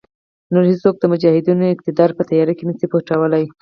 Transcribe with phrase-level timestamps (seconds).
[0.53, 3.45] نور هېڅوک د مجاهدینو اقتدار په تیاره کې نشي پټولای.